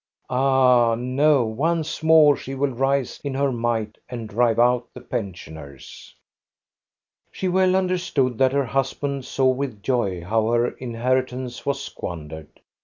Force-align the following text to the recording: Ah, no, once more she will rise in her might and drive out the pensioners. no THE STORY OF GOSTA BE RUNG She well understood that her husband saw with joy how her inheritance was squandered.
Ah, 0.31 0.95
no, 0.97 1.45
once 1.45 2.01
more 2.01 2.35
she 2.35 2.55
will 2.55 2.71
rise 2.71 3.19
in 3.23 3.35
her 3.35 3.51
might 3.51 3.99
and 4.09 4.27
drive 4.27 4.57
out 4.57 4.87
the 4.95 4.99
pensioners. 4.99 6.15
no 7.29 7.29
THE 7.29 7.37
STORY 7.39 7.47
OF 7.49 7.51
GOSTA 7.53 7.53
BE 7.53 7.53
RUNG 7.53 7.53
She 7.53 7.53
well 7.71 7.75
understood 7.79 8.37
that 8.39 8.53
her 8.53 8.65
husband 8.65 9.25
saw 9.25 9.45
with 9.49 9.83
joy 9.83 10.23
how 10.23 10.47
her 10.49 10.69
inheritance 10.69 11.67
was 11.67 11.83
squandered. 11.83 12.61